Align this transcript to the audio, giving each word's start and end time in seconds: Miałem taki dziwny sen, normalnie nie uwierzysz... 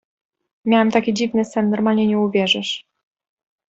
Miałem 0.65 0.91
taki 0.91 1.13
dziwny 1.13 1.45
sen, 1.45 1.69
normalnie 1.69 2.07
nie 2.07 2.19
uwierzysz... 2.19 2.85